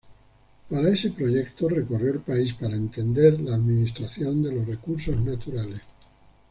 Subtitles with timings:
[0.67, 5.81] Para ese proyecto recorrió el país para entender la administración de los recursos naturales.